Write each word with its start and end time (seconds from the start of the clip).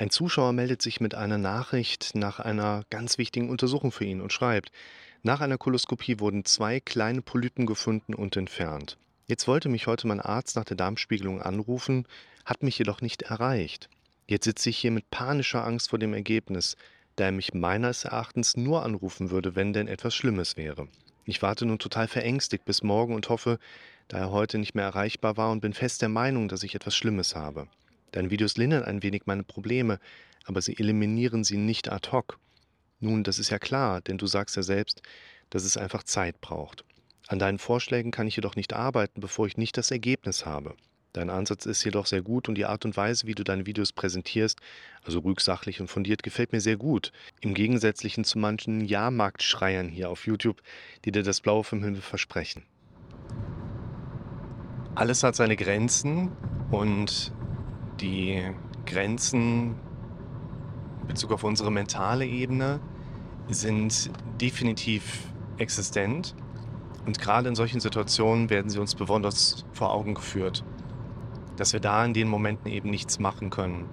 Ein 0.00 0.10
Zuschauer 0.10 0.52
meldet 0.52 0.80
sich 0.80 1.00
mit 1.00 1.16
einer 1.16 1.38
Nachricht 1.38 2.14
nach 2.14 2.38
einer 2.38 2.84
ganz 2.88 3.18
wichtigen 3.18 3.50
Untersuchung 3.50 3.90
für 3.90 4.04
ihn 4.04 4.20
und 4.20 4.32
schreibt, 4.32 4.70
nach 5.24 5.40
einer 5.40 5.58
Koloskopie 5.58 6.20
wurden 6.20 6.44
zwei 6.44 6.78
kleine 6.78 7.20
Polypen 7.20 7.66
gefunden 7.66 8.14
und 8.14 8.36
entfernt. 8.36 8.96
Jetzt 9.26 9.48
wollte 9.48 9.68
mich 9.68 9.88
heute 9.88 10.06
mein 10.06 10.20
Arzt 10.20 10.54
nach 10.54 10.64
der 10.64 10.76
Darmspiegelung 10.76 11.42
anrufen, 11.42 12.06
hat 12.44 12.62
mich 12.62 12.78
jedoch 12.78 13.00
nicht 13.00 13.22
erreicht. 13.22 13.88
Jetzt 14.28 14.44
sitze 14.44 14.70
ich 14.70 14.78
hier 14.78 14.92
mit 14.92 15.10
panischer 15.10 15.64
Angst 15.64 15.90
vor 15.90 15.98
dem 15.98 16.14
Ergebnis, 16.14 16.76
da 17.16 17.24
er 17.24 17.32
mich 17.32 17.52
meines 17.52 18.04
Erachtens 18.04 18.56
nur 18.56 18.84
anrufen 18.84 19.30
würde, 19.30 19.56
wenn 19.56 19.72
denn 19.72 19.88
etwas 19.88 20.14
Schlimmes 20.14 20.56
wäre. 20.56 20.86
Ich 21.24 21.42
warte 21.42 21.66
nun 21.66 21.80
total 21.80 22.06
verängstigt 22.06 22.64
bis 22.64 22.84
morgen 22.84 23.16
und 23.16 23.28
hoffe, 23.30 23.58
da 24.06 24.18
er 24.18 24.30
heute 24.30 24.58
nicht 24.58 24.76
mehr 24.76 24.84
erreichbar 24.84 25.36
war 25.36 25.50
und 25.50 25.60
bin 25.60 25.72
fest 25.72 26.02
der 26.02 26.08
Meinung, 26.08 26.46
dass 26.46 26.62
ich 26.62 26.76
etwas 26.76 26.94
Schlimmes 26.94 27.34
habe. 27.34 27.66
Deine 28.12 28.30
Videos 28.30 28.56
lindern 28.56 28.84
ein 28.84 29.02
wenig 29.02 29.22
meine 29.26 29.44
Probleme, 29.44 29.98
aber 30.44 30.62
sie 30.62 30.78
eliminieren 30.78 31.44
sie 31.44 31.56
nicht 31.56 31.90
ad 31.90 32.10
hoc. 32.10 32.38
Nun, 33.00 33.22
das 33.22 33.38
ist 33.38 33.50
ja 33.50 33.58
klar, 33.58 34.00
denn 34.00 34.18
du 34.18 34.26
sagst 34.26 34.56
ja 34.56 34.62
selbst, 34.62 35.02
dass 35.50 35.64
es 35.64 35.76
einfach 35.76 36.02
Zeit 36.02 36.40
braucht. 36.40 36.84
An 37.28 37.38
deinen 37.38 37.58
Vorschlägen 37.58 38.10
kann 38.10 38.26
ich 38.26 38.36
jedoch 38.36 38.56
nicht 38.56 38.72
arbeiten, 38.72 39.20
bevor 39.20 39.46
ich 39.46 39.56
nicht 39.56 39.76
das 39.76 39.90
Ergebnis 39.90 40.46
habe. 40.46 40.74
Dein 41.12 41.30
Ansatz 41.30 41.66
ist 41.66 41.84
jedoch 41.84 42.06
sehr 42.06 42.22
gut 42.22 42.48
und 42.48 42.54
die 42.54 42.66
Art 42.66 42.84
und 42.84 42.96
Weise, 42.96 43.26
wie 43.26 43.34
du 43.34 43.42
deine 43.42 43.66
Videos 43.66 43.92
präsentierst, 43.92 44.60
also 45.02 45.20
ruhig, 45.20 45.40
sachlich 45.40 45.80
und 45.80 45.88
fundiert, 45.88 46.22
gefällt 46.22 46.52
mir 46.52 46.60
sehr 46.60 46.76
gut. 46.76 47.12
Im 47.40 47.54
Gegensätzlichen 47.54 48.24
zu 48.24 48.38
manchen 48.38 48.84
Jahrmarktschreiern 48.84 49.88
hier 49.88 50.10
auf 50.10 50.26
YouTube, 50.26 50.62
die 51.04 51.12
dir 51.12 51.22
das 51.22 51.40
Blaue 51.40 51.64
vom 51.64 51.82
Himmel 51.82 52.02
versprechen. 52.02 52.64
Alles 54.94 55.22
hat 55.22 55.36
seine 55.36 55.56
Grenzen 55.56 56.32
und 56.70 57.32
die 58.00 58.42
Grenzen 58.86 59.74
in 61.02 61.08
Bezug 61.08 61.32
auf 61.32 61.44
unsere 61.44 61.70
mentale 61.70 62.26
Ebene 62.26 62.80
sind 63.48 64.10
definitiv 64.40 65.32
existent. 65.58 66.34
Und 67.06 67.18
gerade 67.18 67.48
in 67.48 67.54
solchen 67.54 67.80
Situationen 67.80 68.50
werden 68.50 68.70
sie 68.70 68.78
uns 68.78 68.94
besonders 68.94 69.64
vor 69.72 69.92
Augen 69.92 70.14
geführt, 70.14 70.64
dass 71.56 71.72
wir 71.72 71.80
da 71.80 72.04
in 72.04 72.12
den 72.12 72.28
Momenten 72.28 72.70
eben 72.70 72.90
nichts 72.90 73.18
machen 73.18 73.50
können. 73.50 73.86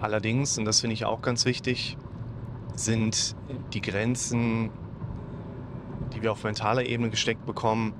Allerdings, 0.00 0.58
und 0.58 0.64
das 0.64 0.80
finde 0.80 0.94
ich 0.94 1.04
auch 1.04 1.22
ganz 1.22 1.44
wichtig, 1.44 1.96
sind 2.74 3.36
die 3.72 3.80
Grenzen, 3.80 4.70
die 6.14 6.22
wir 6.22 6.32
auf 6.32 6.44
mentaler 6.44 6.84
Ebene 6.84 7.10
gesteckt 7.10 7.46
bekommen, 7.46 7.94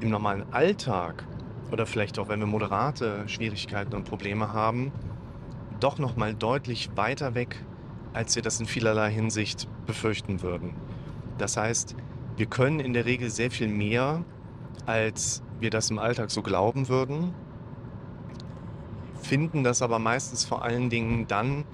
im 0.00 0.10
normalen 0.10 0.52
Alltag 0.52 1.24
oder 1.70 1.86
vielleicht 1.86 2.18
auch 2.18 2.28
wenn 2.28 2.40
wir 2.40 2.46
moderate 2.46 3.28
Schwierigkeiten 3.28 3.94
und 3.94 4.04
Probleme 4.04 4.52
haben, 4.52 4.92
doch 5.80 5.98
noch 5.98 6.16
mal 6.16 6.34
deutlich 6.34 6.90
weiter 6.96 7.34
weg, 7.34 7.64
als 8.12 8.34
wir 8.36 8.42
das 8.42 8.60
in 8.60 8.66
vielerlei 8.66 9.10
Hinsicht 9.10 9.68
befürchten 9.86 10.42
würden. 10.42 10.74
Das 11.38 11.56
heißt, 11.56 11.94
wir 12.36 12.46
können 12.46 12.80
in 12.80 12.92
der 12.92 13.04
Regel 13.04 13.30
sehr 13.30 13.50
viel 13.50 13.68
mehr, 13.68 14.24
als 14.86 15.42
wir 15.60 15.70
das 15.70 15.90
im 15.90 15.98
Alltag 15.98 16.30
so 16.30 16.42
glauben 16.42 16.88
würden, 16.88 17.34
finden 19.20 19.64
das 19.64 19.82
aber 19.82 19.98
meistens 19.98 20.44
vor 20.44 20.62
allen 20.62 20.90
Dingen 20.90 21.26
dann 21.26 21.64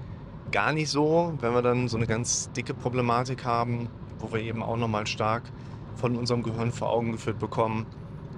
gar 0.51 0.73
nicht 0.73 0.89
so, 0.89 1.33
wenn 1.39 1.53
wir 1.53 1.61
dann 1.61 1.87
so 1.87 1.97
eine 1.97 2.07
ganz 2.07 2.51
dicke 2.51 2.73
Problematik 2.73 3.45
haben, 3.45 3.89
wo 4.19 4.31
wir 4.33 4.41
eben 4.41 4.61
auch 4.63 4.77
noch 4.77 4.87
mal 4.87 5.07
stark 5.07 5.43
von 5.95 6.15
unserem 6.15 6.43
Gehirn 6.43 6.71
vor 6.71 6.89
Augen 6.89 7.11
geführt 7.11 7.39
bekommen, 7.39 7.85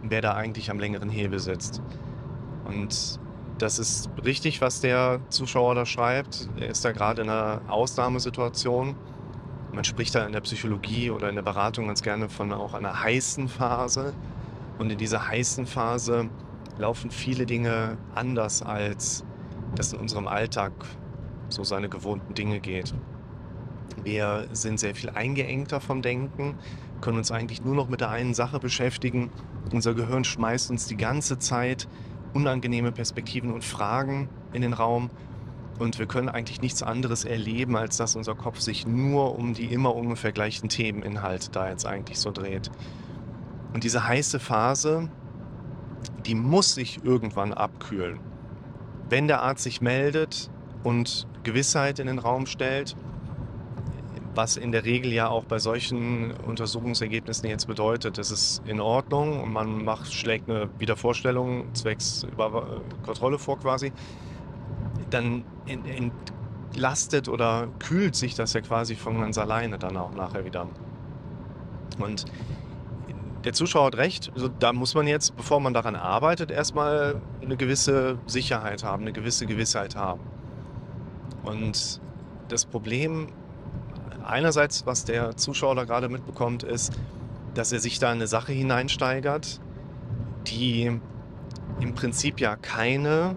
wer 0.03 0.21
da 0.21 0.33
eigentlich 0.33 0.69
am 0.69 0.79
längeren 0.79 1.09
Hebel 1.09 1.39
sitzt. 1.39 1.81
Und 2.65 3.19
das 3.57 3.79
ist 3.79 4.09
richtig, 4.23 4.61
was 4.61 4.81
der 4.81 5.19
Zuschauer 5.29 5.75
da 5.75 5.85
schreibt. 5.85 6.49
Er 6.59 6.69
ist 6.69 6.85
da 6.85 6.91
gerade 6.91 7.23
in 7.23 7.29
einer 7.29 7.61
Ausnahmesituation. 7.67 8.95
Man 9.73 9.83
spricht 9.83 10.15
da 10.15 10.25
in 10.25 10.31
der 10.31 10.41
Psychologie 10.41 11.11
oder 11.11 11.29
in 11.29 11.35
der 11.35 11.41
Beratung 11.41 11.87
ganz 11.87 12.01
gerne 12.01 12.29
von 12.29 12.53
auch 12.53 12.73
einer 12.73 13.03
heißen 13.03 13.47
Phase. 13.47 14.13
Und 14.77 14.91
in 14.91 14.97
dieser 14.97 15.27
heißen 15.27 15.65
Phase 15.65 16.29
laufen 16.77 17.09
viele 17.09 17.45
Dinge 17.45 17.97
anders, 18.13 18.61
als 18.61 19.23
das 19.75 19.93
in 19.93 19.99
unserem 19.99 20.27
Alltag 20.27 20.71
so 21.49 21.63
seine 21.63 21.89
gewohnten 21.89 22.33
Dinge 22.33 22.59
geht. 22.59 22.93
Wir 24.03 24.47
sind 24.53 24.79
sehr 24.79 24.95
viel 24.95 25.09
eingeengter 25.09 25.81
vom 25.81 26.01
Denken, 26.01 26.55
können 27.01 27.17
uns 27.17 27.31
eigentlich 27.31 27.63
nur 27.63 27.75
noch 27.75 27.89
mit 27.89 28.01
der 28.01 28.09
einen 28.09 28.33
Sache 28.33 28.59
beschäftigen. 28.59 29.31
Unser 29.71 29.93
Gehirn 29.93 30.23
schmeißt 30.23 30.71
uns 30.71 30.87
die 30.87 30.97
ganze 30.97 31.39
Zeit 31.39 31.87
unangenehme 32.33 32.91
Perspektiven 32.91 33.51
und 33.51 33.63
Fragen 33.63 34.29
in 34.53 34.61
den 34.61 34.73
Raum. 34.73 35.09
Und 35.79 35.99
wir 35.99 36.07
können 36.07 36.29
eigentlich 36.29 36.61
nichts 36.61 36.81
anderes 36.81 37.23
erleben, 37.23 37.75
als 37.75 37.97
dass 37.97 38.15
unser 38.15 38.35
Kopf 38.35 38.59
sich 38.59 38.87
nur 38.87 39.37
um 39.37 39.53
die 39.53 39.65
immer 39.65 39.95
ungefähr 39.95 40.31
gleichen 40.31 40.69
Themeninhalte 40.69 41.51
da 41.51 41.69
jetzt 41.69 41.85
eigentlich 41.85 42.19
so 42.19 42.31
dreht. 42.31 42.71
Und 43.73 43.83
diese 43.83 44.07
heiße 44.07 44.39
Phase, 44.39 45.09
die 46.25 46.35
muss 46.35 46.73
sich 46.73 47.03
irgendwann 47.03 47.53
abkühlen. 47.53 48.19
Wenn 49.09 49.27
der 49.27 49.43
Arzt 49.43 49.63
sich 49.63 49.81
meldet 49.81 50.49
und 50.83 51.27
Gewissheit 51.43 51.99
in 51.99 52.07
den 52.07 52.19
Raum 52.19 52.45
stellt, 52.45 52.95
was 54.37 54.55
in 54.55 54.71
der 54.71 54.85
Regel 54.85 55.11
ja 55.11 55.27
auch 55.27 55.43
bei 55.43 55.59
solchen 55.59 56.31
Untersuchungsergebnissen 56.31 57.49
jetzt 57.49 57.67
bedeutet, 57.67 58.17
es 58.19 58.31
ist 58.31 58.61
in 58.65 58.79
Ordnung 58.79 59.41
und 59.41 59.51
man 59.51 59.83
macht, 59.83 60.13
schlägt 60.13 60.49
eine 60.49 60.69
Wiedervorstellung 60.77 61.73
zwecks 61.73 62.23
Über 62.31 62.81
Kontrolle 63.03 63.39
vor 63.39 63.59
quasi, 63.59 63.91
dann 65.09 65.43
entlastet 65.65 67.27
oder 67.27 67.67
kühlt 67.79 68.15
sich 68.15 68.35
das 68.35 68.53
ja 68.53 68.61
quasi 68.61 68.95
von 68.95 69.19
ganz 69.19 69.37
alleine 69.37 69.79
dann 69.79 69.97
auch 69.97 70.13
nachher 70.13 70.45
wieder. 70.45 70.67
Und 71.99 72.25
der 73.43 73.53
Zuschauer 73.53 73.87
hat 73.87 73.97
recht, 73.97 74.31
also 74.35 74.49
da 74.49 74.71
muss 74.71 74.93
man 74.93 75.07
jetzt, 75.07 75.35
bevor 75.35 75.59
man 75.59 75.73
daran 75.73 75.95
arbeitet, 75.95 76.51
erstmal 76.51 77.21
eine 77.41 77.57
gewisse 77.57 78.19
Sicherheit 78.27 78.83
haben, 78.83 79.03
eine 79.03 79.13
gewisse 79.13 79.47
Gewissheit 79.47 79.95
haben. 79.95 80.21
Und 81.43 82.01
das 82.49 82.65
Problem 82.65 83.29
einerseits, 84.27 84.85
was 84.85 85.05
der 85.05 85.37
Zuschauer 85.37 85.75
da 85.75 85.83
gerade 85.85 86.09
mitbekommt, 86.09 86.63
ist, 86.63 86.93
dass 87.53 87.71
er 87.71 87.79
sich 87.79 87.99
da 87.99 88.07
in 88.07 88.17
eine 88.17 88.27
Sache 88.27 88.51
hineinsteigert, 88.51 89.59
die 90.47 90.99
im 91.79 91.95
Prinzip 91.95 92.39
ja 92.39 92.55
keine 92.55 93.35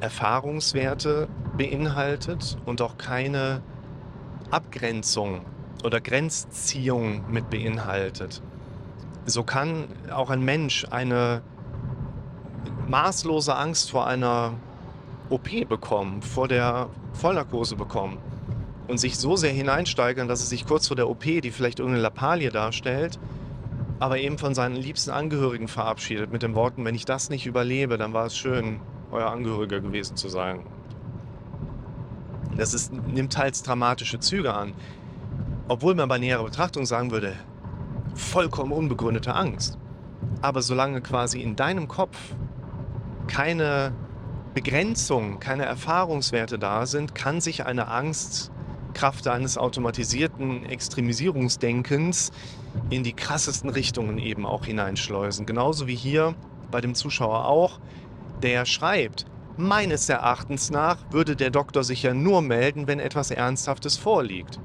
Erfahrungswerte 0.00 1.28
beinhaltet 1.56 2.56
und 2.64 2.80
auch 2.80 2.96
keine 2.96 3.62
Abgrenzung 4.50 5.42
oder 5.84 6.00
Grenzziehung 6.00 7.30
mit 7.30 7.50
beinhaltet. 7.50 8.42
So 9.26 9.44
kann 9.44 9.84
auch 10.12 10.30
ein 10.30 10.42
Mensch 10.42 10.86
eine 10.90 11.42
maßlose 12.88 13.54
Angst 13.54 13.90
vor 13.90 14.06
einer 14.06 14.54
OP 15.28 15.68
bekommen, 15.68 16.22
vor 16.22 16.48
der 16.48 16.88
Vollnarkose 17.12 17.76
bekommen 17.76 18.18
und 18.90 18.98
sich 18.98 19.16
so 19.16 19.36
sehr 19.36 19.52
hineinsteigern, 19.52 20.26
dass 20.26 20.40
er 20.40 20.46
sich 20.46 20.66
kurz 20.66 20.88
vor 20.88 20.96
der 20.96 21.08
OP, 21.08 21.22
die 21.22 21.50
vielleicht 21.52 21.78
irgendeine 21.78 22.02
Lappalie 22.02 22.50
darstellt, 22.50 23.18
aber 24.00 24.18
eben 24.18 24.36
von 24.36 24.54
seinen 24.54 24.74
liebsten 24.74 25.10
Angehörigen 25.10 25.68
verabschiedet 25.68 26.32
mit 26.32 26.42
den 26.42 26.54
Worten, 26.54 26.84
wenn 26.84 26.94
ich 26.94 27.04
das 27.04 27.30
nicht 27.30 27.46
überlebe, 27.46 27.98
dann 27.98 28.12
war 28.12 28.26
es 28.26 28.36
schön, 28.36 28.80
euer 29.12 29.30
Angehöriger 29.30 29.80
gewesen 29.80 30.16
zu 30.16 30.28
sein. 30.28 30.66
Das 32.56 32.74
ist, 32.74 32.92
nimmt 32.92 33.32
teils 33.32 33.62
dramatische 33.62 34.18
Züge 34.18 34.52
an. 34.52 34.72
Obwohl 35.68 35.94
man 35.94 36.08
bei 36.08 36.18
näherer 36.18 36.44
Betrachtung 36.44 36.84
sagen 36.84 37.12
würde, 37.12 37.34
vollkommen 38.14 38.72
unbegründete 38.72 39.34
Angst. 39.34 39.78
Aber 40.42 40.62
solange 40.62 41.00
quasi 41.00 41.40
in 41.40 41.54
deinem 41.54 41.86
Kopf 41.86 42.18
keine 43.28 43.92
Begrenzung, 44.52 45.38
keine 45.38 45.64
Erfahrungswerte 45.64 46.58
da 46.58 46.86
sind, 46.86 47.14
kann 47.14 47.40
sich 47.40 47.66
eine 47.66 47.86
Angst 47.86 48.49
Kraft 48.92 49.26
eines 49.26 49.58
automatisierten 49.58 50.64
Extremisierungsdenkens 50.64 52.30
in 52.90 53.02
die 53.02 53.12
krassesten 53.12 53.70
Richtungen 53.70 54.18
eben 54.18 54.46
auch 54.46 54.64
hineinschleusen. 54.64 55.46
Genauso 55.46 55.86
wie 55.86 55.94
hier 55.94 56.34
bei 56.70 56.80
dem 56.80 56.94
Zuschauer 56.94 57.46
auch, 57.46 57.80
der 58.42 58.64
schreibt, 58.64 59.26
meines 59.56 60.08
Erachtens 60.08 60.70
nach 60.70 60.98
würde 61.10 61.36
der 61.36 61.50
Doktor 61.50 61.84
sich 61.84 62.02
ja 62.02 62.14
nur 62.14 62.42
melden, 62.42 62.86
wenn 62.86 63.00
etwas 63.00 63.30
Ernsthaftes 63.30 63.96
vorliegt. 63.96 64.58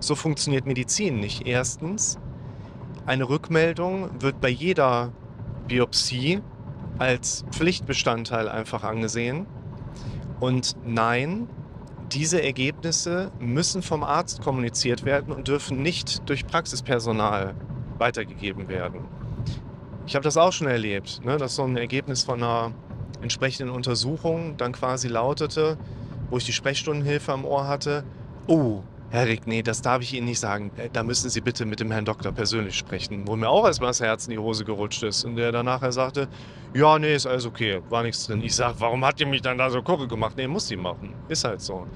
So 0.00 0.14
funktioniert 0.14 0.66
Medizin 0.66 1.18
nicht. 1.18 1.46
Erstens, 1.46 2.18
eine 3.06 3.28
Rückmeldung 3.28 4.10
wird 4.20 4.40
bei 4.40 4.48
jeder 4.48 5.12
Biopsie 5.66 6.40
als 6.98 7.44
Pflichtbestandteil 7.50 8.48
einfach 8.48 8.84
angesehen. 8.84 9.46
Und 10.40 10.76
nein, 10.84 11.48
diese 12.12 12.42
Ergebnisse 12.42 13.30
müssen 13.38 13.82
vom 13.82 14.02
Arzt 14.02 14.40
kommuniziert 14.40 15.04
werden 15.04 15.32
und 15.32 15.48
dürfen 15.48 15.82
nicht 15.82 16.28
durch 16.28 16.46
Praxispersonal 16.46 17.54
weitergegeben 17.98 18.68
werden. 18.68 19.00
Ich 20.06 20.14
habe 20.14 20.24
das 20.24 20.36
auch 20.36 20.52
schon 20.52 20.68
erlebt, 20.68 21.20
ne, 21.24 21.36
dass 21.36 21.56
so 21.56 21.64
ein 21.64 21.76
Ergebnis 21.76 22.22
von 22.22 22.42
einer 22.42 22.72
entsprechenden 23.20 23.70
Untersuchung 23.74 24.56
dann 24.56 24.72
quasi 24.72 25.08
lautete, 25.08 25.76
wo 26.30 26.38
ich 26.38 26.44
die 26.44 26.52
Sprechstundenhilfe 26.52 27.32
am 27.32 27.44
Ohr 27.44 27.66
hatte, 27.66 28.04
oh, 28.46 28.82
Herr 29.10 29.26
Rick, 29.26 29.46
nee, 29.46 29.62
das 29.62 29.80
darf 29.80 30.02
ich 30.02 30.12
Ihnen 30.14 30.26
nicht 30.26 30.38
sagen. 30.38 30.70
Äh, 30.76 30.90
da 30.92 31.02
müssen 31.02 31.30
Sie 31.30 31.40
bitte 31.40 31.64
mit 31.64 31.80
dem 31.80 31.90
Herrn 31.90 32.04
Doktor 32.04 32.30
persönlich 32.32 32.76
sprechen. 32.76 33.26
Wo 33.26 33.36
mir 33.36 33.48
auch 33.48 33.64
erstmal 33.64 33.90
das 33.90 34.00
Herz 34.00 34.26
in 34.26 34.32
die 34.32 34.38
Hose 34.38 34.66
gerutscht 34.66 35.02
ist. 35.02 35.24
Und 35.24 35.36
der 35.36 35.50
dann 35.50 35.64
nachher 35.64 35.92
sagte, 35.92 36.28
ja, 36.74 36.98
nee, 36.98 37.14
ist 37.14 37.26
alles 37.26 37.46
okay, 37.46 37.80
war 37.88 38.02
nichts 38.02 38.26
drin. 38.26 38.42
Ich 38.42 38.54
sag, 38.54 38.74
warum 38.80 39.04
hat 39.04 39.18
ihr 39.20 39.26
mich 39.26 39.40
dann 39.40 39.56
da 39.56 39.70
so 39.70 39.80
Kurve 39.82 40.08
gemacht? 40.08 40.34
Nee, 40.36 40.46
muss 40.46 40.68
sie 40.68 40.76
machen. 40.76 41.14
Ist 41.28 41.44
halt 41.44 41.62
so. 41.62 41.86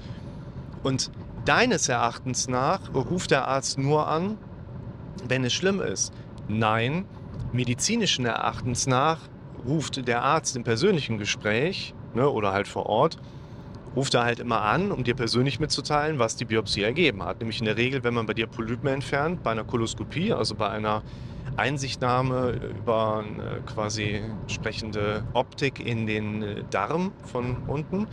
Und 0.81 1.11
deines 1.45 1.87
Erachtens 1.87 2.47
nach 2.47 2.93
ruft 2.93 3.29
der 3.29 3.47
Arzt 3.47 3.77
nur 3.77 4.07
an, 4.07 4.37
wenn 5.27 5.43
es 5.43 5.53
schlimm 5.53 5.81
ist. 5.81 6.13
Nein, 6.47 7.05
medizinischen 7.51 8.25
Erachtens 8.25 8.87
nach 8.87 9.19
ruft 9.67 10.07
der 10.07 10.23
Arzt 10.23 10.55
im 10.55 10.63
persönlichen 10.63 11.19
Gespräch 11.19 11.93
ne, 12.15 12.27
oder 12.27 12.51
halt 12.51 12.67
vor 12.67 12.87
Ort, 12.87 13.17
ruft 13.95 14.13
er 14.13 14.23
halt 14.23 14.39
immer 14.39 14.61
an, 14.61 14.91
um 14.91 15.03
dir 15.03 15.15
persönlich 15.15 15.59
mitzuteilen, 15.59 16.19
was 16.19 16.35
die 16.35 16.45
Biopsie 16.45 16.83
ergeben 16.83 17.23
hat. 17.23 17.39
Nämlich 17.39 17.59
in 17.59 17.65
der 17.65 17.77
Regel, 17.77 18.03
wenn 18.03 18.13
man 18.13 18.25
bei 18.25 18.33
dir 18.33 18.47
Polypen 18.47 18.89
entfernt, 18.89 19.43
bei 19.43 19.51
einer 19.51 19.63
Koloskopie, 19.63 20.33
also 20.33 20.55
bei 20.55 20.69
einer 20.69 21.03
Einsichtnahme 21.57 22.59
über 22.79 23.19
eine 23.19 23.61
quasi 23.65 24.21
entsprechende 24.41 25.23
Optik 25.33 25.85
in 25.85 26.07
den 26.07 26.41
äh, 26.41 26.63
Darm 26.69 27.11
von 27.25 27.57
unten, 27.67 28.07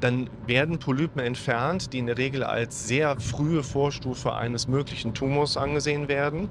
dann 0.00 0.30
werden 0.46 0.78
Polypen 0.78 1.20
entfernt, 1.20 1.92
die 1.92 1.98
in 1.98 2.06
der 2.06 2.18
Regel 2.18 2.44
als 2.44 2.86
sehr 2.86 3.18
frühe 3.18 3.62
Vorstufe 3.62 4.34
eines 4.34 4.68
möglichen 4.68 5.14
Tumors 5.14 5.56
angesehen 5.56 6.08
werden. 6.08 6.48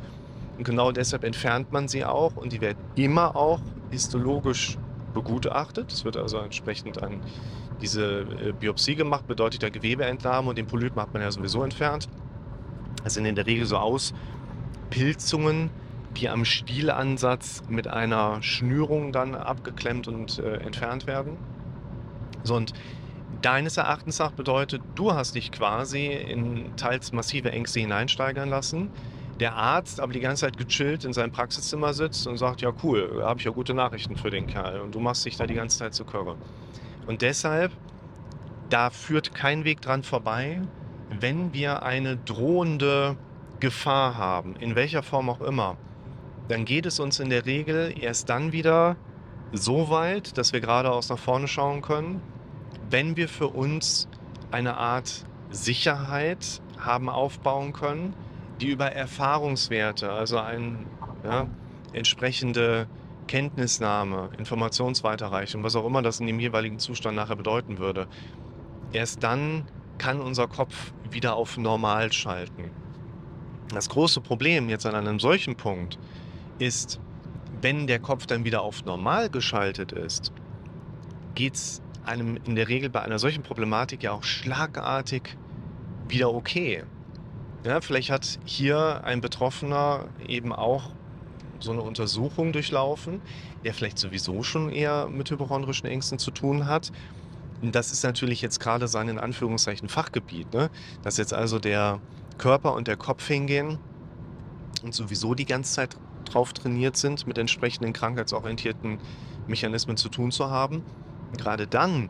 Und 0.57 0.63
genau 0.63 0.91
deshalb 0.91 1.23
entfernt 1.23 1.71
man 1.71 1.87
sie 1.87 2.05
auch 2.05 2.35
und 2.35 2.53
die 2.53 2.61
werden 2.61 2.77
immer 2.95 3.35
auch 3.35 3.59
histologisch 3.91 4.77
begutachtet. 5.15 5.91
Es 5.91 6.05
wird 6.05 6.17
also 6.17 6.37
entsprechend 6.37 7.01
an 7.01 7.21
diese 7.81 8.21
äh, 8.21 8.51
Biopsie 8.51 8.95
gemacht, 8.95 9.25
bedeutet 9.25 9.63
der 9.63 9.71
Gewebeentnahme 9.71 10.49
und 10.49 10.57
den 10.57 10.67
Polypen 10.67 11.01
hat 11.01 11.13
man 11.13 11.23
ja 11.23 11.31
sowieso 11.31 11.63
entfernt. 11.63 12.07
Das 13.03 13.15
sind 13.15 13.25
in 13.25 13.33
der 13.33 13.47
Regel 13.47 13.65
so 13.65 13.77
Auspilzungen, 13.77 15.71
die 16.17 16.29
am 16.29 16.45
Stielansatz 16.45 17.63
mit 17.67 17.87
einer 17.87 18.41
Schnürung 18.43 19.11
dann 19.11 19.35
abgeklemmt 19.35 20.07
und 20.07 20.39
äh, 20.39 20.57
entfernt 20.57 21.07
werden. 21.07 21.37
So, 22.43 22.55
und 22.55 22.73
deines 23.41 23.77
Erachtens 23.77 24.19
nach 24.19 24.31
bedeutet, 24.31 24.81
du 24.95 25.13
hast 25.13 25.35
dich 25.35 25.51
quasi 25.51 26.07
in 26.07 26.75
teils 26.77 27.11
massive 27.11 27.51
Ängste 27.51 27.79
hineinsteigern 27.79 28.49
lassen. 28.49 28.89
Der 29.39 29.55
Arzt 29.55 29.99
aber 29.99 30.13
die 30.13 30.21
ganze 30.21 30.41
Zeit 30.41 30.57
gechillt 30.57 31.03
in 31.03 31.11
seinem 31.11 31.31
Praxiszimmer 31.31 31.93
sitzt 31.93 32.25
und 32.25 32.37
sagt, 32.37 32.61
ja 32.61 32.71
cool, 32.83 33.21
habe 33.23 33.39
ich 33.39 33.45
ja 33.45 33.51
gute 33.51 33.73
Nachrichten 33.73 34.15
für 34.15 34.29
den 34.29 34.47
Kerl. 34.47 34.79
Und 34.79 34.95
du 34.95 34.99
machst 34.99 35.25
dich 35.25 35.35
da 35.35 35.45
die 35.45 35.55
ganze 35.55 35.79
Zeit 35.79 35.93
zu 35.93 36.05
Körre. 36.05 36.37
Und 37.05 37.21
deshalb, 37.21 37.71
da 38.69 38.89
führt 38.89 39.35
kein 39.35 39.65
Weg 39.65 39.81
dran 39.81 40.03
vorbei, 40.03 40.61
wenn 41.19 41.53
wir 41.53 41.83
eine 41.83 42.17
drohende 42.17 43.17
Gefahr 43.59 44.17
haben, 44.17 44.55
in 44.55 44.75
welcher 44.75 45.03
Form 45.03 45.29
auch 45.29 45.41
immer, 45.41 45.77
dann 46.47 46.65
geht 46.65 46.85
es 46.85 46.99
uns 46.99 47.19
in 47.19 47.29
der 47.29 47.45
Regel 47.45 47.93
erst 47.99 48.29
dann 48.29 48.51
wieder 48.51 48.95
so 49.51 49.89
weit, 49.89 50.37
dass 50.37 50.53
wir 50.53 50.61
geradeaus 50.61 51.09
nach 51.09 51.19
vorne 51.19 51.47
schauen 51.47 51.81
können, 51.81 52.21
wenn 52.89 53.15
wir 53.17 53.27
für 53.27 53.47
uns 53.47 54.07
eine 54.51 54.77
Art 54.77 55.25
Sicherheit 55.49 56.61
haben 56.77 57.09
aufbauen 57.09 57.73
können, 57.73 58.13
die 58.61 58.69
über 58.69 58.91
Erfahrungswerte, 58.91 60.11
also 60.11 60.39
ein 60.39 60.85
ja, 61.23 61.47
entsprechende 61.93 62.87
Kenntnisnahme, 63.27 64.29
Informationsweiterreichung, 64.37 65.63
was 65.63 65.75
auch 65.75 65.85
immer 65.85 66.01
das 66.01 66.19
in 66.19 66.27
dem 66.27 66.39
jeweiligen 66.39 66.79
Zustand 66.79 67.15
nachher 67.15 67.35
bedeuten 67.35 67.79
würde, 67.79 68.07
erst 68.93 69.23
dann 69.23 69.65
kann 69.97 70.21
unser 70.21 70.47
Kopf 70.47 70.93
wieder 71.09 71.35
auf 71.35 71.57
normal 71.57 72.11
schalten. 72.11 72.71
Das 73.73 73.89
große 73.89 74.21
Problem 74.21 74.69
jetzt 74.69 74.85
an 74.85 74.95
einem 74.95 75.19
solchen 75.19 75.55
Punkt 75.55 75.97
ist, 76.59 76.99
wenn 77.61 77.87
der 77.87 77.99
Kopf 77.99 78.25
dann 78.25 78.45
wieder 78.45 78.61
auf 78.61 78.85
normal 78.85 79.29
geschaltet 79.29 79.91
ist, 79.91 80.31
geht 81.33 81.55
es 81.55 81.81
einem 82.05 82.37
in 82.45 82.55
der 82.55 82.67
Regel 82.67 82.89
bei 82.89 83.01
einer 83.01 83.17
solchen 83.17 83.43
Problematik 83.43 84.03
ja 84.03 84.11
auch 84.11 84.23
schlagartig 84.23 85.35
wieder 86.07 86.33
okay. 86.33 86.83
Ja, 87.65 87.81
vielleicht 87.81 88.11
hat 88.11 88.37
hier 88.45 89.03
ein 89.03 89.21
Betroffener 89.21 90.05
eben 90.27 90.53
auch 90.53 90.91
so 91.59 91.71
eine 91.71 91.81
Untersuchung 91.81 92.53
durchlaufen, 92.53 93.21
der 93.63 93.73
vielleicht 93.73 93.97
sowieso 93.97 94.43
schon 94.43 94.69
eher 94.69 95.07
mit 95.07 95.31
hypochondrischen 95.31 95.87
Ängsten 95.87 96.19
zu 96.19 96.29
tun 96.29 96.67
hat. 96.67 96.91
Das 97.63 97.91
ist 97.91 98.03
natürlich 98.03 98.43
jetzt 98.43 98.59
gerade 98.59 98.87
sein 98.87 99.09
in 99.09 99.17
Anführungszeichen 99.17 99.89
Fachgebiet, 99.89 100.53
ne? 100.53 100.69
dass 101.01 101.17
jetzt 101.17 101.33
also 101.33 101.57
der 101.57 101.99
Körper 102.37 102.75
und 102.75 102.87
der 102.87 102.97
Kopf 102.97 103.25
hingehen 103.25 103.79
und 104.83 104.93
sowieso 104.93 105.33
die 105.33 105.45
ganze 105.45 105.73
Zeit 105.73 105.97
drauf 106.25 106.53
trainiert 106.53 106.97
sind, 106.97 107.25
mit 107.25 107.39
entsprechenden 107.39 107.93
krankheitsorientierten 107.93 108.99
Mechanismen 109.47 109.97
zu 109.97 110.09
tun 110.09 110.31
zu 110.31 110.51
haben. 110.51 110.83
Gerade 111.35 111.65
dann 111.65 112.09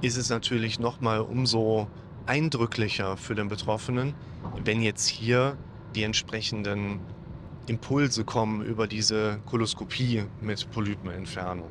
ist 0.00 0.16
es 0.16 0.30
natürlich 0.30 0.78
nochmal 0.78 1.20
umso 1.20 1.86
eindrücklicher 2.24 3.16
für 3.16 3.34
den 3.34 3.48
Betroffenen, 3.48 4.14
wenn 4.64 4.82
jetzt 4.82 5.06
hier 5.06 5.56
die 5.94 6.02
entsprechenden 6.02 7.00
Impulse 7.66 8.24
kommen 8.24 8.62
über 8.62 8.86
diese 8.86 9.40
Koloskopie 9.46 10.24
mit 10.40 10.70
Polypenentfernung. 10.70 11.70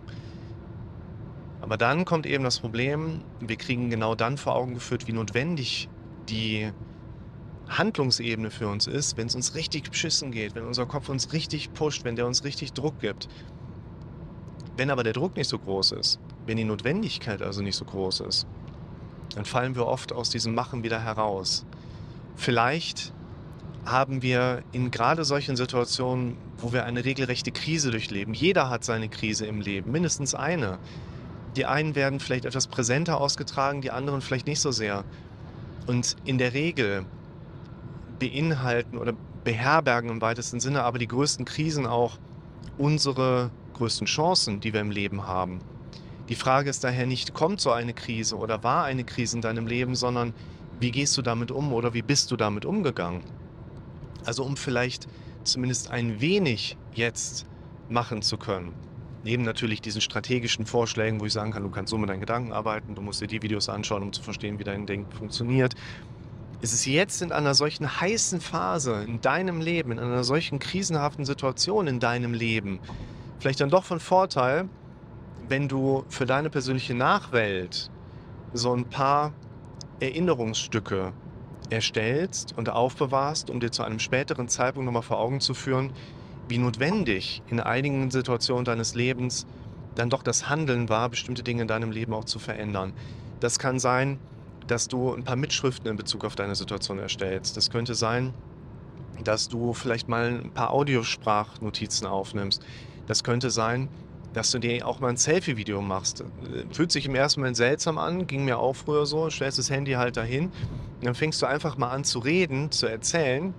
Aber 1.62 1.77
dann 1.77 2.06
kommt 2.06 2.25
eben 2.25 2.44
das 2.44 2.60
Problem, 2.60 3.22
wir 3.39 3.56
kriegen 3.56 3.89
genau 3.89 4.13
dann 4.13 4.38
vor 4.38 4.56
Augen 4.56 4.74
geführt, 4.74 5.07
wie 5.07 5.13
notwendig 5.13 5.89
die 6.30 6.72
Handlungsebene 7.68 8.51
für 8.51 8.68
uns 8.68 8.88
ist, 8.88 9.18
wenn 9.18 9.28
es 9.28 9.36
uns 9.36 9.56
richtig 9.56 9.89
beschissen 9.89 10.31
geht, 10.31 10.54
wenn 10.56 10.66
unser 10.66 10.86
Kopf 10.86 11.10
uns 11.10 11.33
richtig 11.33 11.74
pusht, 11.74 12.04
wenn 12.04 12.16
der 12.16 12.28
uns 12.28 12.44
richtig 12.44 12.74
Druck 12.74 13.00
gibt. 13.00 13.28
Wenn 14.78 14.92
aber 14.92 15.04
der 15.04 15.13
Druck 15.13 15.36
nicht 15.38 15.50
so 15.50 15.57
groß 15.57 15.94
ist, 15.94 16.19
wenn 16.45 16.57
die 16.57 16.66
Notwendigkeit 16.66 17.42
also 17.42 17.62
nicht 17.62 17.75
so 17.75 17.86
groß 17.86 18.19
ist, 18.21 18.45
dann 19.33 19.45
fallen 19.45 19.75
wir 19.75 19.88
oft 19.88 20.13
aus 20.13 20.30
diesem 20.30 20.54
Machen 20.54 20.83
wieder 20.83 21.01
heraus. 21.01 21.66
Vielleicht 22.35 23.13
haben 23.85 24.21
wir 24.21 24.63
in 24.71 24.91
gerade 24.91 25.23
solchen 25.25 25.55
Situationen, 25.55 26.37
wo 26.57 26.73
wir 26.73 26.85
eine 26.85 27.05
regelrechte 27.05 27.51
Krise 27.51 27.91
durchleben, 27.91 28.33
jeder 28.33 28.69
hat 28.69 28.83
seine 28.83 29.09
Krise 29.09 29.45
im 29.45 29.61
Leben, 29.61 29.91
mindestens 29.91 30.33
eine. 30.33 30.79
Die 31.55 31.65
einen 31.65 31.95
werden 31.95 32.19
vielleicht 32.19 32.45
etwas 32.45 32.67
präsenter 32.67 33.21
ausgetragen, 33.21 33.81
die 33.81 33.91
anderen 33.91 34.21
vielleicht 34.21 34.47
nicht 34.47 34.59
so 34.59 34.71
sehr. 34.71 35.03
Und 35.87 36.15
in 36.25 36.37
der 36.37 36.54
Regel 36.54 37.06
beinhalten 38.19 38.97
oder 38.97 39.13
beherbergen 39.44 40.09
im 40.09 40.21
weitesten 40.21 40.59
Sinne 40.59 40.83
aber 40.83 40.97
die 40.97 41.07
größten 41.07 41.45
Krisen 41.45 41.85
auch 41.85 42.18
unsere 42.77 43.51
größten 43.73 44.07
Chancen, 44.07 44.59
die 44.59 44.73
wir 44.73 44.81
im 44.81 44.92
Leben 44.92 45.27
haben. 45.27 45.59
Die 46.27 46.35
Frage 46.35 46.69
ist 46.69 46.83
daher 46.83 47.06
nicht, 47.06 47.33
kommt 47.33 47.61
so 47.61 47.71
eine 47.71 47.94
Krise 47.94 48.35
oder 48.37 48.63
war 48.63 48.85
eine 48.85 49.04
Krise 49.04 49.37
in 49.37 49.42
deinem 49.42 49.68
Leben, 49.68 49.95
sondern 49.95 50.33
wie 50.79 50.91
gehst 50.91 51.17
du 51.17 51.21
damit 51.21 51.51
um 51.51 51.73
oder 51.73 51.94
wie 51.94 52.01
bist 52.01 52.31
du 52.31 52.35
damit 52.35 52.65
umgegangen? 52.65 53.23
Also 54.25 54.44
um 54.44 54.57
vielleicht 54.57 55.07
zumindest 55.44 55.91
ein 55.91 56.19
wenig 56.21 56.77
jetzt 56.94 57.45
machen 57.89 58.21
zu 58.21 58.37
können. 58.37 58.73
Neben 59.23 59.44
natürlich 59.44 59.81
diesen 59.81 60.01
strategischen 60.01 60.65
Vorschlägen, 60.65 61.19
wo 61.19 61.25
ich 61.25 61.33
sagen 61.33 61.51
kann, 61.51 61.63
du 61.63 61.69
kannst 61.69 61.89
so 61.89 61.97
mit 61.97 62.09
deinen 62.09 62.19
Gedanken 62.19 62.51
arbeiten, 62.51 62.94
du 62.94 63.01
musst 63.01 63.21
dir 63.21 63.27
die 63.27 63.41
Videos 63.41 63.69
anschauen, 63.69 64.03
um 64.03 64.13
zu 64.13 64.21
verstehen, 64.21 64.59
wie 64.59 64.63
dein 64.63 64.85
Denken 64.85 65.11
funktioniert. 65.11 65.73
Ist 66.61 66.73
es 66.73 66.85
jetzt 66.85 67.21
in 67.21 67.31
einer 67.31 67.53
solchen 67.53 67.99
heißen 68.01 68.39
Phase 68.39 69.03
in 69.07 69.21
deinem 69.21 69.61
Leben, 69.61 69.91
in 69.91 69.99
einer 69.99 70.23
solchen 70.23 70.59
krisenhaften 70.59 71.25
Situation 71.25 71.87
in 71.87 71.99
deinem 71.99 72.33
Leben, 72.33 72.79
vielleicht 73.39 73.61
dann 73.61 73.69
doch 73.69 73.83
von 73.83 73.99
Vorteil, 73.99 74.69
wenn 75.47 75.67
du 75.67 76.05
für 76.09 76.25
deine 76.25 76.49
persönliche 76.49 76.94
Nachwelt 76.94 77.89
so 78.53 78.73
ein 78.73 78.85
paar 78.85 79.33
Erinnerungsstücke 79.99 81.14
erstellst 81.69 82.54
und 82.57 82.69
aufbewahrst, 82.69 83.49
um 83.49 83.59
dir 83.59 83.71
zu 83.71 83.83
einem 83.83 83.99
späteren 83.99 84.47
Zeitpunkt 84.47 84.85
nochmal 84.85 85.02
vor 85.02 85.19
Augen 85.19 85.40
zu 85.40 85.54
führen, 85.54 85.94
wie 86.47 86.57
notwendig 86.57 87.42
in 87.47 87.59
einigen 87.59 88.11
Situationen 88.11 88.66
deines 88.66 88.94
Lebens 88.94 89.47
dann 89.95 90.09
doch 90.09 90.23
das 90.23 90.49
Handeln 90.49 90.90
war, 90.90 91.09
bestimmte 91.09 91.42
Dinge 91.42 91.64
in 91.64 91.68
deinem 91.68 91.92
Leben 91.92 92.14
auch 92.14 92.25
zu 92.25 92.37
verändern. 92.37 92.94
Das 93.40 93.59
kann 93.59 93.80
sein, 93.80 94.19
dass 94.68 94.87
du 94.87 95.14
ein 95.14 95.23
paar 95.23 95.35
Mitschriften 95.35 95.90
in 95.90 95.97
Bezug 95.97 96.25
auf 96.25 96.35
deine 96.35 96.56
Situation 96.56 96.99
erstellst. 96.99 97.56
Das 97.56 97.69
könnte 97.69 97.95
sein, 97.95 98.33
dass 99.23 99.47
du 99.47 99.73
vielleicht 99.73 100.07
mal 100.09 100.42
ein 100.44 100.52
paar 100.52 100.71
Audiosprachnotizen 100.71 102.07
aufnimmst. 102.07 102.64
Das 103.07 103.23
könnte 103.23 103.49
sein, 103.49 103.87
dass 104.35 104.51
du 104.51 104.59
dir 104.59 104.85
auch 104.85 104.99
mal 104.99 105.07
ein 105.07 105.18
Selfie-Video 105.18 105.81
machst. 105.81 106.25
Fühlt 106.71 106.92
sich 106.92 107.06
im 107.06 107.15
ersten 107.15 107.39
Moment 107.39 107.56
seltsam 107.56 107.97
an, 107.97 108.27
ging 108.27 108.44
mir 108.44 108.59
auch 108.59 108.75
früher 108.75 109.06
so, 109.06 109.30
stellst 109.30 109.57
das 109.57 109.69
Handy 109.69 109.94
halt 109.94 110.18
dahin 110.18 110.47
und 110.47 111.06
dann 111.06 111.15
fängst 111.15 111.42
du 111.42 111.45
einfach 111.45 111.77
mal 111.77 111.89
an 111.89 112.04
zu 112.04 112.19
reden, 112.19 112.69
zu 112.69 112.85
erzählen 112.85 113.54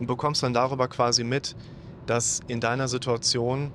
und 0.00 0.06
bekommst 0.06 0.42
dann 0.42 0.54
darüber 0.54 0.88
quasi 0.88 1.22
mit, 1.22 1.54
dass 2.06 2.40
in 2.48 2.60
deiner 2.60 2.88
Situation 2.88 3.72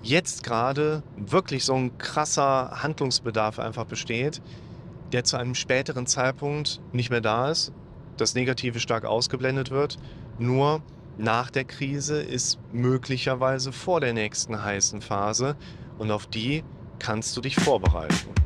jetzt 0.00 0.44
gerade 0.44 1.02
wirklich 1.16 1.64
so 1.64 1.74
ein 1.74 1.98
krasser 1.98 2.82
Handlungsbedarf 2.84 3.58
einfach 3.58 3.84
besteht, 3.84 4.40
der 5.10 5.24
zu 5.24 5.38
einem 5.38 5.56
späteren 5.56 6.06
Zeitpunkt 6.06 6.80
nicht 6.92 7.10
mehr 7.10 7.20
da 7.20 7.50
ist, 7.50 7.72
das 8.16 8.36
Negative 8.36 8.78
stark 8.78 9.04
ausgeblendet 9.04 9.72
wird. 9.72 9.98
Nur 10.38 10.82
nach 11.20 11.50
der 11.50 11.64
Krise 11.64 12.22
ist 12.22 12.58
möglicherweise 12.72 13.72
vor 13.72 14.00
der 14.00 14.14
nächsten 14.14 14.62
heißen 14.62 15.02
Phase 15.02 15.56
und 15.98 16.10
auf 16.10 16.26
die 16.26 16.64
kannst 16.98 17.36
du 17.36 17.40
dich 17.42 17.56
vorbereiten. 17.56 18.39